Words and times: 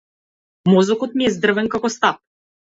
Мозокот 0.71 1.15
ми 1.21 1.29
е 1.29 1.35
здрвен 1.37 1.71
како 1.77 1.95
стап. 2.01 2.23